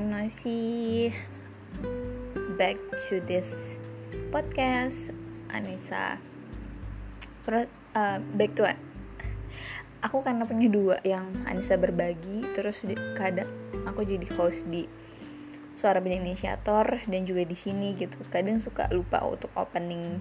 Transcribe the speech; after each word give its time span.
no 0.00 0.26
see 0.26 1.14
back 2.58 2.78
to 3.06 3.22
this 3.22 3.78
podcast. 4.34 5.14
Anissa. 5.54 6.18
Pro, 7.46 7.62
uh, 7.94 8.18
back 8.34 8.58
to 8.58 8.66
aku 10.02 10.18
karena 10.26 10.42
punya 10.42 10.66
dua 10.66 10.96
yang 11.06 11.30
Anissa 11.46 11.78
berbagi 11.78 12.42
terus 12.58 12.82
di, 12.82 12.98
kadang 13.14 13.46
aku 13.86 14.02
jadi 14.02 14.26
host 14.34 14.66
di 14.66 14.90
suara 15.78 16.02
bina 16.02 16.18
inisiator 16.18 17.06
dan 17.06 17.22
juga 17.22 17.46
di 17.46 17.54
sini 17.54 17.94
gitu. 17.94 18.18
Kadang 18.34 18.58
suka 18.58 18.90
lupa 18.90 19.22
untuk 19.22 19.54
opening 19.54 20.18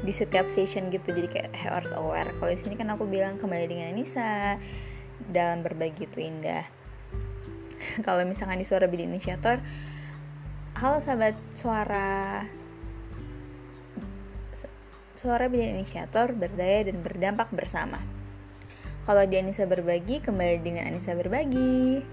di 0.00 0.12
setiap 0.12 0.48
session 0.48 0.88
gitu 0.88 1.12
jadi 1.12 1.28
kayak 1.28 1.52
harus 1.52 1.92
aware. 1.92 2.32
Kalau 2.40 2.48
di 2.48 2.60
sini 2.64 2.80
kan 2.80 2.88
aku 2.96 3.04
bilang 3.04 3.36
kembali 3.36 3.68
dengan 3.68 3.92
Anissa 3.92 4.56
dalam 5.28 5.60
berbagi 5.60 6.08
itu 6.08 6.24
indah 6.24 6.83
kalau 8.06 8.26
misalkan 8.26 8.58
di 8.58 8.66
suara 8.66 8.90
bidang 8.90 9.14
inisiator 9.14 9.62
halo 10.74 10.98
sahabat 10.98 11.38
suara. 11.54 12.42
Suara 15.22 15.48
bidang 15.48 15.80
inisiator 15.80 16.34
berdaya 16.36 16.84
dan 16.84 17.00
berdampak 17.00 17.48
bersama. 17.54 18.02
Kalau 19.04 19.24
di 19.24 19.36
Anissa 19.36 19.64
berbagi 19.64 20.20
kembali 20.20 20.60
dengan 20.60 20.88
Anissa 20.90 21.16
berbagi. 21.16 22.04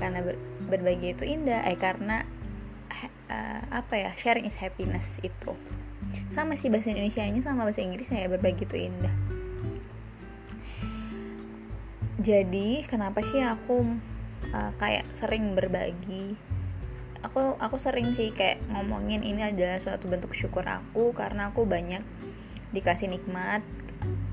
Karena 0.00 0.24
ber, 0.24 0.40
berbagi 0.66 1.12
itu 1.12 1.28
indah 1.28 1.60
eh 1.68 1.76
karena 1.76 2.24
uh, 3.28 3.62
apa 3.68 3.94
ya 3.94 4.10
sharing 4.16 4.48
is 4.48 4.56
happiness 4.56 5.20
itu. 5.20 5.52
Sama 6.32 6.56
sih 6.56 6.72
bahasa 6.72 6.90
Indonesia 6.90 7.22
nya 7.22 7.44
sama 7.44 7.68
bahasa 7.68 7.84
Inggris 7.84 8.08
saya 8.08 8.26
berbagi 8.26 8.64
itu 8.64 8.76
indah. 8.80 9.14
Jadi 12.18 12.82
kenapa 12.88 13.22
sih 13.22 13.44
aku 13.44 13.84
uh, 14.52 14.72
kayak 14.76 15.06
sering 15.12 15.52
berbagi. 15.54 16.36
Aku 17.20 17.60
aku 17.60 17.76
sering 17.76 18.16
sih 18.16 18.32
kayak 18.32 18.64
ngomongin 18.72 19.20
ini 19.20 19.44
adalah 19.44 19.76
suatu 19.76 20.08
bentuk 20.08 20.32
syukur 20.32 20.64
aku 20.64 21.12
karena 21.12 21.52
aku 21.52 21.68
banyak 21.68 22.00
dikasih 22.72 23.12
nikmat 23.12 23.60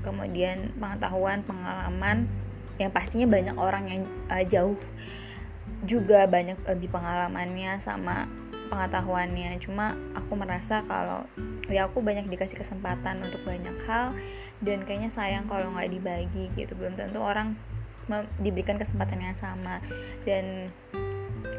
kemudian 0.02 0.72
pengetahuan 0.80 1.44
pengalaman. 1.44 2.28
Yang 2.78 2.90
pastinya 2.94 3.26
banyak 3.26 3.56
orang 3.58 3.84
yang 3.90 4.02
uh, 4.30 4.44
jauh 4.46 4.78
juga 5.84 6.24
banyak 6.26 6.58
lebih 6.64 6.88
pengalamannya 6.90 7.76
sama 7.82 8.30
pengetahuannya. 8.72 9.58
Cuma 9.60 9.98
aku 10.14 10.38
merasa 10.38 10.86
kalau 10.86 11.26
ya 11.68 11.84
aku 11.90 12.00
banyak 12.00 12.30
dikasih 12.32 12.56
kesempatan 12.56 13.20
untuk 13.20 13.44
banyak 13.44 13.74
hal 13.84 14.16
dan 14.64 14.82
kayaknya 14.88 15.12
sayang 15.12 15.44
kalau 15.50 15.74
nggak 15.74 15.90
dibagi 15.92 16.48
gitu. 16.56 16.72
Belum 16.78 16.94
tentu 16.96 17.20
orang 17.20 17.58
diberikan 18.40 18.80
kesempatan 18.80 19.20
yang 19.22 19.36
sama. 19.38 19.84
Dan 20.24 20.72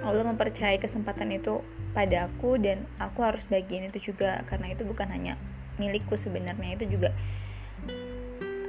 Allah 0.03 0.25
mempercayai 0.25 0.81
kesempatan 0.81 1.31
itu 1.35 1.61
pada 1.93 2.29
aku 2.29 2.59
dan 2.61 2.85
aku 2.97 3.23
harus 3.23 3.45
bagian 3.47 3.87
itu 3.87 4.11
juga. 4.11 4.41
Karena 4.49 4.73
itu 4.73 4.83
bukan 4.83 5.09
hanya 5.13 5.37
milikku 5.79 6.19
sebenarnya 6.19 6.75
itu 6.75 6.99
juga 6.99 7.15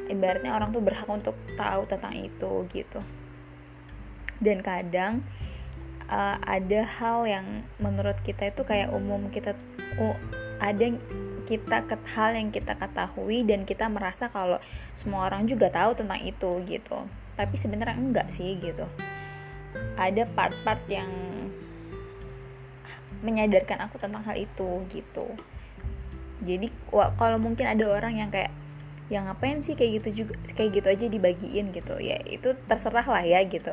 ibaratnya 0.06 0.54
orang 0.54 0.70
tuh 0.70 0.82
berhak 0.82 1.06
untuk 1.10 1.34
tahu 1.58 1.86
tentang 1.86 2.14
itu 2.14 2.66
gitu. 2.70 3.00
Dan 4.40 4.64
kadang 4.64 5.20
uh, 6.10 6.36
ada 6.42 6.80
hal 6.84 7.24
yang 7.24 7.46
menurut 7.78 8.18
kita 8.26 8.50
itu 8.50 8.66
kayak 8.66 8.90
umum 8.90 9.30
kita 9.30 9.54
uh, 10.02 10.16
ada 10.58 10.98
kita 11.46 11.82
ke 11.82 11.96
hal 12.14 12.36
yang 12.36 12.54
kita 12.54 12.78
ketahui 12.78 13.42
dan 13.42 13.66
kita 13.66 13.90
merasa 13.90 14.30
kalau 14.30 14.62
semua 14.94 15.26
orang 15.26 15.50
juga 15.50 15.66
tahu 15.66 15.98
tentang 15.98 16.22
itu 16.22 16.50
gitu 16.68 17.06
tapi 17.40 17.56
sebenarnya 17.56 17.96
enggak 17.96 18.28
sih 18.28 18.60
gitu. 18.60 18.84
Ada 19.96 20.28
part-part 20.28 20.84
yang 20.92 21.08
menyadarkan 23.24 23.88
aku 23.88 23.96
tentang 23.96 24.20
hal 24.28 24.36
itu 24.36 24.84
gitu. 24.92 25.24
Jadi 26.44 26.68
kalau 26.92 27.40
mungkin 27.40 27.64
ada 27.64 27.84
orang 27.88 28.20
yang 28.20 28.28
kayak 28.28 28.52
yang 29.08 29.26
ngapain 29.26 29.64
sih 29.64 29.74
kayak 29.74 30.04
gitu 30.04 30.24
juga 30.24 30.36
kayak 30.52 30.70
gitu 30.76 30.88
aja 30.92 31.06
dibagiin 31.08 31.72
gitu. 31.72 31.96
Ya 31.96 32.20
itu 32.28 32.52
terserah 32.68 33.08
lah 33.08 33.24
ya 33.24 33.40
gitu. 33.48 33.72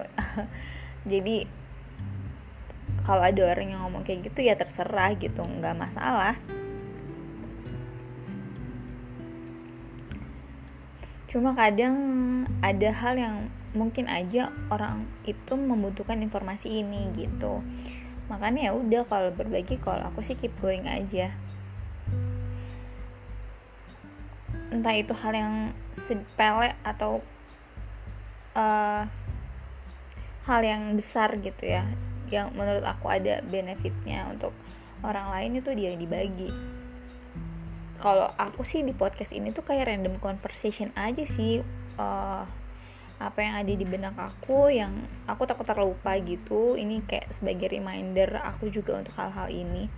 Jadi 1.12 1.44
kalau 3.04 3.24
ada 3.24 3.42
orang 3.52 3.76
yang 3.76 3.84
ngomong 3.84 4.08
kayak 4.08 4.32
gitu 4.32 4.48
ya 4.48 4.56
terserah 4.56 5.12
gitu. 5.20 5.44
Nggak 5.44 5.76
masalah 5.76 6.40
cuma 11.28 11.52
kadang 11.52 11.96
ada 12.64 12.90
hal 12.96 13.20
yang 13.20 13.36
mungkin 13.76 14.08
aja 14.08 14.50
orang 14.72 15.06
itu 15.28 15.54
membutuhkan 15.54 16.18
informasi 16.24 16.82
ini 16.82 17.12
gitu. 17.14 17.62
Makanya 18.32 18.72
ya 18.72 18.74
udah 18.76 19.04
kalau 19.08 19.32
berbagi 19.36 19.80
kalau 19.80 20.08
aku 20.08 20.24
sih 20.24 20.40
keep 20.40 20.56
going 20.64 20.88
aja. 20.88 21.36
Entah 24.72 24.96
itu 24.96 25.12
hal 25.16 25.34
yang 25.36 25.54
sepele 25.96 26.76
atau 26.84 27.24
uh, 28.56 29.04
hal 30.48 30.62
yang 30.64 30.96
besar 30.96 31.36
gitu 31.44 31.68
ya 31.68 31.88
yang 32.28 32.52
menurut 32.56 32.84
aku 32.84 33.08
ada 33.08 33.40
benefitnya 33.44 34.28
untuk 34.28 34.52
orang 35.04 35.32
lain 35.32 35.64
itu 35.64 35.72
dia 35.76 35.96
dibagi 35.96 36.52
kalau 37.98 38.30
aku 38.38 38.62
sih 38.62 38.86
di 38.86 38.94
podcast 38.94 39.34
ini 39.34 39.50
tuh 39.50 39.66
kayak 39.66 39.90
random 39.90 40.22
conversation 40.22 40.94
aja 40.94 41.26
sih 41.26 41.66
uh, 41.98 42.46
apa 43.18 43.40
yang 43.42 43.58
ada 43.58 43.74
di 43.74 43.82
benak 43.82 44.14
aku 44.14 44.70
yang 44.70 44.94
aku 45.26 45.50
takut 45.50 45.66
terlupa 45.66 46.14
gitu. 46.22 46.78
Ini 46.78 47.02
kayak 47.10 47.34
sebagai 47.34 47.74
reminder 47.74 48.38
aku 48.46 48.70
juga 48.70 49.02
untuk 49.02 49.18
hal-hal 49.18 49.50
ini. 49.50 49.90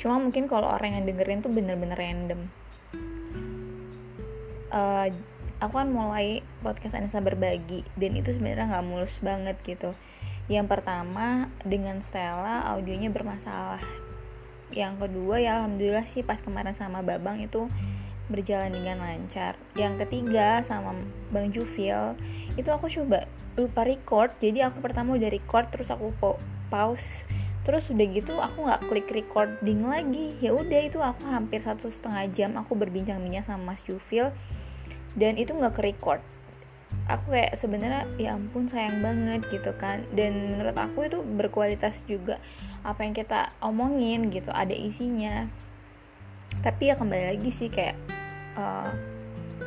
Cuma 0.00 0.16
mungkin 0.16 0.48
kalau 0.48 0.72
orang 0.72 0.96
yang 0.96 1.04
dengerin 1.04 1.44
tuh 1.44 1.52
bener-bener 1.52 1.98
random. 2.00 2.40
Uh, 4.72 5.12
aku 5.60 5.74
kan 5.76 5.92
mulai 5.92 6.40
podcast 6.64 6.96
Anissa 6.96 7.20
berbagi 7.20 7.84
dan 8.00 8.16
itu 8.16 8.32
sebenarnya 8.32 8.72
nggak 8.72 8.86
mulus 8.88 9.20
banget 9.20 9.60
gitu. 9.60 9.92
Yang 10.48 10.66
pertama 10.72 11.52
dengan 11.62 12.00
Stella 12.00 12.64
audionya 12.72 13.12
bermasalah 13.12 14.09
yang 14.70 14.98
kedua 14.98 15.42
ya 15.42 15.58
alhamdulillah 15.58 16.06
sih 16.06 16.22
pas 16.22 16.38
kemarin 16.38 16.74
sama 16.74 17.02
Babang 17.02 17.42
itu 17.42 17.66
berjalan 18.30 18.70
dengan 18.70 19.02
lancar. 19.02 19.58
Yang 19.74 20.06
ketiga 20.06 20.62
sama 20.62 20.94
Bang 21.34 21.50
Jufil 21.50 22.14
itu 22.54 22.70
aku 22.70 22.86
coba 22.86 23.26
lupa 23.58 23.82
record. 23.82 24.30
Jadi 24.38 24.62
aku 24.62 24.78
pertama 24.78 25.18
udah 25.18 25.28
record 25.28 25.68
terus 25.74 25.90
aku 25.90 26.14
pause. 26.70 27.26
Terus 27.66 27.90
udah 27.92 28.06
gitu 28.08 28.38
aku 28.38 28.70
nggak 28.70 28.82
klik 28.86 29.10
recording 29.10 29.84
lagi. 29.84 30.38
Ya 30.38 30.54
udah 30.54 30.80
itu 30.86 31.02
aku 31.02 31.26
hampir 31.26 31.60
satu 31.60 31.90
setengah 31.90 32.30
jam 32.30 32.54
aku 32.56 32.78
berbincang-bincang 32.78 33.44
sama 33.44 33.74
Mas 33.74 33.82
Jufil. 33.84 34.30
Dan 35.18 35.34
itu 35.36 35.50
nggak 35.50 35.74
ke 35.74 35.82
record 35.90 36.22
aku 37.10 37.34
kayak 37.34 37.58
sebenarnya 37.58 38.06
ya 38.16 38.38
ampun 38.38 38.70
sayang 38.70 39.02
banget 39.02 39.42
gitu 39.50 39.74
kan. 39.76 40.06
Dan 40.14 40.56
menurut 40.56 40.76
aku 40.78 41.06
itu 41.10 41.18
berkualitas 41.22 42.06
juga 42.06 42.38
apa 42.86 43.04
yang 43.04 43.14
kita 43.14 43.52
omongin 43.60 44.30
gitu 44.30 44.48
ada 44.54 44.72
isinya. 44.72 45.50
Tapi 46.60 46.92
ya 46.92 46.94
kembali 46.98 47.36
lagi 47.36 47.50
sih 47.50 47.70
kayak 47.70 47.96
uh, 48.58 48.90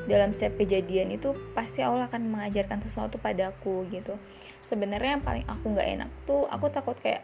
dalam 0.05 0.35
setiap 0.35 0.59
kejadian 0.59 1.15
itu 1.15 1.31
pasti 1.55 1.79
Allah 1.79 2.11
akan 2.11 2.27
mengajarkan 2.27 2.83
sesuatu 2.83 3.15
padaku 3.19 3.87
gitu. 3.91 4.19
Sebenarnya 4.67 5.19
yang 5.19 5.23
paling 5.23 5.45
aku 5.47 5.75
nggak 5.75 5.89
enak 5.99 6.09
tuh 6.27 6.47
aku 6.47 6.71
takut 6.71 6.97
kayak 6.99 7.23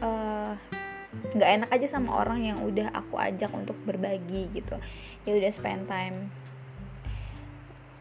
eh, 0.00 0.52
nggak 1.34 1.50
uh, 1.50 1.54
enak 1.60 1.68
aja 1.70 1.86
sama 1.86 2.14
orang 2.18 2.46
yang 2.46 2.58
udah 2.62 2.90
aku 2.94 3.18
ajak 3.18 3.50
untuk 3.54 3.76
berbagi 3.84 4.50
gitu. 4.54 4.74
Ya 5.26 5.38
udah 5.38 5.50
spend 5.54 5.86
time 5.90 6.30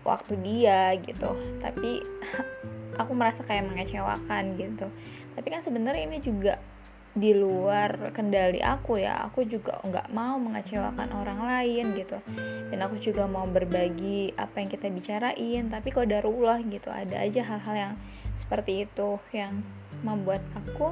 waktu 0.05 0.37
dia 0.39 0.93
gitu. 1.01 1.33
Tapi 1.59 1.99
aku 3.01 3.11
merasa 3.11 3.41
kayak 3.43 3.67
mengecewakan 3.67 4.55
gitu. 4.55 4.87
Tapi 5.35 5.47
kan 5.51 5.59
sebenarnya 5.65 6.07
ini 6.07 6.23
juga 6.23 6.55
di 7.15 7.31
luar 7.31 8.11
kendali 8.11 8.59
aku 8.59 8.99
ya. 8.99 9.25
Aku 9.27 9.47
juga 9.47 9.79
nggak 9.81 10.11
mau 10.11 10.35
mengecewakan 10.37 11.09
orang 11.15 11.39
lain 11.43 11.95
gitu. 11.95 12.19
Dan 12.69 12.79
aku 12.83 13.01
juga 13.01 13.25
mau 13.25 13.47
berbagi 13.47 14.35
apa 14.35 14.61
yang 14.61 14.69
kita 14.69 14.87
bicarain. 14.91 15.63
Tapi 15.71 15.87
kok 15.89 16.07
darulah 16.07 16.59
gitu. 16.61 16.91
Ada 16.93 17.25
aja 17.25 17.41
hal-hal 17.43 17.75
yang 17.75 17.93
seperti 18.35 18.83
itu 18.83 19.17
yang 19.31 19.63
membuat 20.03 20.43
aku 20.53 20.91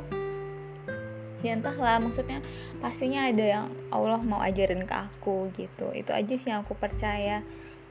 ya 1.44 1.60
entahlah. 1.60 2.00
Maksudnya 2.00 2.39
pastinya 2.80 3.27
ada 3.27 3.44
yang 3.44 3.65
Allah 3.92 4.24
mau 4.24 4.39
ajarin 4.39 4.88
ke 4.88 4.95
aku 4.95 5.51
gitu. 5.60 5.92
Itu 5.92 6.15
aja 6.15 6.33
sih 6.39 6.50
yang 6.50 6.63
aku 6.63 6.74
percaya 6.80 7.44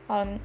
kalau 0.07 0.37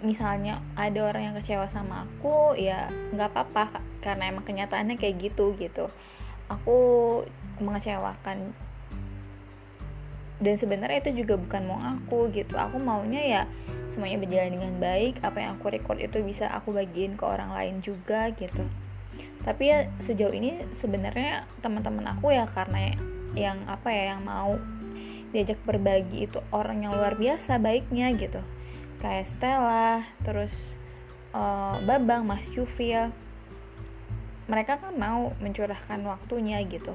misalnya 0.00 0.62
ada 0.78 1.02
orang 1.02 1.30
yang 1.30 1.36
kecewa 1.36 1.66
sama 1.66 2.06
aku 2.06 2.54
ya 2.56 2.88
nggak 3.12 3.34
apa-apa 3.34 3.82
karena 4.00 4.30
emang 4.30 4.46
kenyataannya 4.46 4.96
kayak 4.96 5.30
gitu 5.30 5.52
gitu. 5.58 5.90
Aku 6.50 6.78
mengecewakan. 7.60 8.54
Dan 10.40 10.54
sebenarnya 10.56 11.04
itu 11.04 11.20
juga 11.20 11.36
bukan 11.36 11.62
mau 11.68 11.80
aku 11.84 12.32
gitu. 12.32 12.56
Aku 12.56 12.80
maunya 12.80 13.20
ya 13.20 13.42
semuanya 13.92 14.22
berjalan 14.22 14.56
dengan 14.56 14.72
baik 14.80 15.20
apa 15.20 15.36
yang 15.42 15.50
aku 15.58 15.68
record 15.68 16.00
itu 16.00 16.22
bisa 16.24 16.48
aku 16.48 16.72
bagiin 16.72 17.18
ke 17.20 17.24
orang 17.26 17.52
lain 17.52 17.84
juga 17.84 18.32
gitu. 18.32 18.64
Tapi 19.44 19.62
ya 19.68 19.78
sejauh 20.00 20.32
ini 20.32 20.64
sebenarnya 20.72 21.44
teman-teman 21.60 22.16
aku 22.16 22.32
ya 22.32 22.48
karena 22.48 22.96
yang 23.36 23.62
apa 23.68 23.92
ya 23.92 24.16
yang 24.16 24.24
mau 24.24 24.56
diajak 25.30 25.60
berbagi 25.62 26.26
itu 26.26 26.42
orang 26.50 26.82
yang 26.82 26.92
luar 26.96 27.14
biasa 27.14 27.62
baiknya 27.62 28.10
gitu 28.18 28.42
kayak 29.00 29.26
Stella 29.26 30.04
terus 30.22 30.52
uh, 31.32 31.80
Babang 31.82 32.28
Mas 32.28 32.46
Jufil 32.52 33.10
mereka 34.50 34.82
kan 34.82 34.92
mau 34.98 35.30
mencurahkan 35.38 36.02
waktunya 36.02 36.58
gitu. 36.66 36.92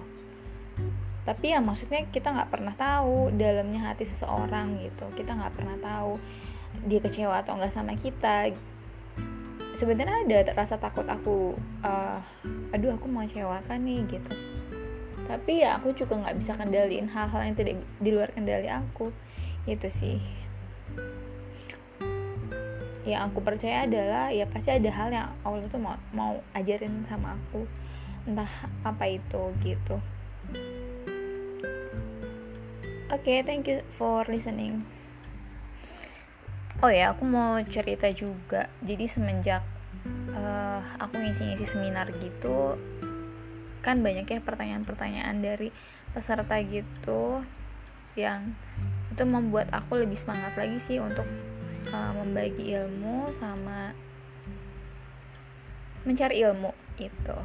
Tapi 1.24 1.56
ya 1.56 1.64
maksudnya 1.64 2.04
kita 2.12 2.36
nggak 2.36 2.52
pernah 2.52 2.76
tahu 2.76 3.32
dalamnya 3.34 3.90
hati 3.90 4.06
seseorang 4.06 4.78
gitu. 4.84 5.08
Kita 5.16 5.34
nggak 5.34 5.56
pernah 5.56 5.78
tahu 5.80 6.20
dia 6.84 7.00
kecewa 7.00 7.42
atau 7.42 7.56
enggak 7.56 7.72
sama 7.72 7.96
kita. 7.96 8.52
Sebenarnya 9.80 10.28
ada 10.28 10.52
rasa 10.52 10.76
takut 10.76 11.08
aku 11.08 11.56
uh, 11.82 12.20
aduh 12.76 13.00
aku 13.00 13.08
mau 13.08 13.24
kecewakan 13.24 13.80
nih 13.88 14.04
gitu. 14.20 14.36
Tapi 15.26 15.64
ya 15.64 15.80
aku 15.80 15.96
juga 15.96 16.20
nggak 16.22 16.38
bisa 16.38 16.54
kendaliin 16.60 17.10
hal-hal 17.10 17.42
yang 17.42 17.56
tidak 17.56 17.82
di 18.04 18.10
luar 18.12 18.30
kendali 18.36 18.68
aku. 18.68 19.16
Itu 19.66 19.88
sih 19.90 20.20
yang 23.06 23.30
aku 23.30 23.40
percaya 23.46 23.86
adalah 23.86 24.34
ya 24.34 24.50
pasti 24.50 24.74
ada 24.74 24.90
hal 24.90 25.14
yang 25.14 25.30
Allah 25.46 25.70
tuh 25.70 25.78
mau 25.78 25.94
mau 26.12 26.42
ajarin 26.58 27.06
sama 27.06 27.38
aku. 27.38 27.70
Entah 28.26 28.50
apa 28.82 29.06
itu 29.06 29.42
gitu. 29.62 30.02
Oke 33.14 33.22
okay, 33.22 33.38
thank 33.46 33.70
you 33.70 33.86
for 33.94 34.26
listening. 34.26 34.82
Oh 36.82 36.90
ya 36.90 37.14
aku 37.14 37.24
mau 37.30 37.62
cerita 37.70 38.10
juga. 38.10 38.68
Jadi 38.82 39.06
semenjak 39.06 39.62
uh, 40.34 40.82
aku 40.98 41.22
ngisi-ngisi 41.22 41.66
seminar 41.70 42.10
gitu 42.18 42.76
kan 43.86 44.02
banyak 44.02 44.26
ya 44.26 44.42
pertanyaan-pertanyaan 44.42 45.46
dari 45.46 45.70
peserta 46.10 46.58
gitu 46.66 47.46
yang 48.18 48.58
itu 49.14 49.24
membuat 49.30 49.70
aku 49.70 50.02
lebih 50.02 50.18
semangat 50.18 50.58
lagi 50.58 50.82
sih 50.82 50.98
untuk 50.98 51.30
uh, 51.90 52.12
membagi 52.22 52.74
ilmu 52.78 53.30
sama 53.34 53.92
mencari 56.06 56.46
ilmu 56.46 56.72
itu. 57.02 57.38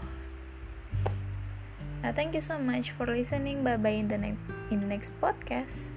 Nah, 2.00 2.12
thank 2.16 2.32
you 2.32 2.40
so 2.40 2.56
much 2.56 2.96
for 2.96 3.04
listening. 3.08 3.60
Bye 3.60 3.76
bye 3.76 3.96
in 3.96 4.08
the 4.08 4.16
next 4.16 4.40
in 4.72 4.80
the 4.80 4.88
next 4.88 5.12
podcast. 5.20 5.92